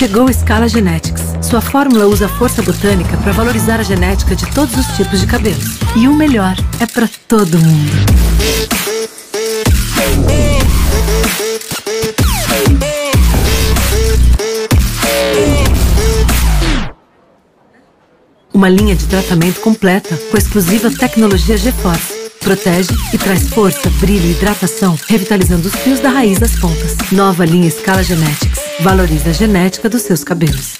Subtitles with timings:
[0.00, 1.20] Chegou Scala Genetics.
[1.42, 5.78] Sua fórmula usa força botânica para valorizar a genética de todos os tipos de cabelos.
[5.94, 7.92] E o melhor é para todo mundo.
[18.54, 22.30] Uma linha de tratamento completa com exclusiva tecnologia GeForce.
[22.40, 26.96] Protege e traz força, brilho e hidratação, revitalizando os fios da raiz das pontas.
[27.12, 28.49] Nova linha Scala Genetics.
[28.82, 30.78] Valoriza a genética dos seus cabelos.